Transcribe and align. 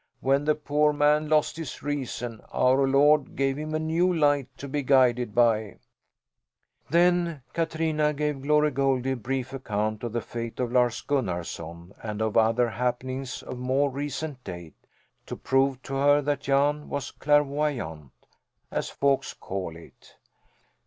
When 0.19 0.45
the 0.45 0.55
poor 0.55 0.93
man 0.93 1.29
lost 1.29 1.57
his 1.57 1.83
reason 1.83 2.41
Our 2.51 2.87
Lord 2.87 3.35
gave 3.35 3.55
him 3.55 3.75
a 3.75 3.79
new 3.79 4.11
light 4.11 4.47
to 4.57 4.67
be 4.67 4.81
guided 4.81 5.35
by." 5.35 5.77
Then 6.89 7.43
Katrina 7.53 8.11
gave 8.11 8.41
Glory 8.41 8.71
Goldie 8.71 9.11
a 9.11 9.15
brief 9.15 9.53
account 9.53 10.01
of 10.03 10.11
the 10.13 10.19
fate 10.21 10.59
of 10.59 10.71
Lars 10.71 11.01
Gunnarson 11.03 11.93
and 12.01 12.19
of 12.19 12.35
other 12.35 12.67
happenings 12.67 13.43
of 13.43 13.59
more 13.59 13.91
recent 13.91 14.43
date, 14.43 14.87
to 15.27 15.35
prove 15.35 15.79
to 15.83 15.93
her 15.93 16.19
that 16.23 16.39
Jan 16.41 16.89
was 16.89 17.11
clairvoyant, 17.11 18.09
as 18.71 18.89
folks 18.89 19.35
call 19.35 19.75
it. 19.75 20.15